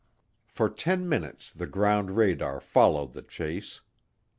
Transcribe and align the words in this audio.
For 0.47 0.67
ten 0.67 1.07
minutes 1.07 1.53
the 1.53 1.67
ground 1.67 2.17
radar 2.17 2.59
followed 2.59 3.13
the 3.13 3.21
chase. 3.21 3.81